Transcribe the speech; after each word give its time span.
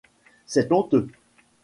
C'est 0.47 0.71
honteux. 0.71 1.09